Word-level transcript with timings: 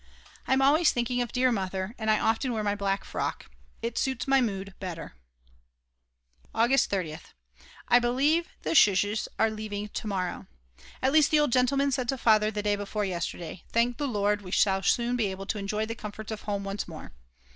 I'm 0.47 0.63
always 0.63 0.91
thinking 0.91 1.21
of 1.21 1.31
dear 1.31 1.51
Mother, 1.51 1.93
and 1.99 2.09
I 2.09 2.17
often 2.19 2.51
wear 2.53 2.63
my 2.63 2.73
black 2.73 3.03
frock. 3.05 3.51
It 3.83 3.99
suits 3.99 4.27
my 4.27 4.41
mood 4.41 4.73
better. 4.79 5.13
August 6.55 6.89
30th. 6.89 7.33
I 7.87 7.99
believe 7.99 8.47
the 8.63 8.71
Schs. 8.71 9.27
are 9.37 9.51
leaving 9.51 9.89
to 9.89 10.07
morrow. 10.07 10.47
At 11.03 11.11
least 11.13 11.29
the 11.29 11.39
old 11.39 11.51
gentleman 11.51 11.91
said 11.91 12.09
to 12.09 12.17
Father 12.17 12.49
the 12.49 12.63
day 12.63 12.75
before 12.75 13.05
yesterday: 13.05 13.63
"Thank 13.71 13.97
the 13.97 14.07
Lord, 14.07 14.41
we 14.41 14.49
shall 14.49 14.81
soon 14.81 15.15
be 15.15 15.27
able 15.27 15.45
to 15.45 15.59
enjoy 15.59 15.85
the 15.85 15.93
comforts 15.93 16.31
of 16.31 16.41
home 16.41 16.63
once 16.63 16.87
more." 16.87 17.11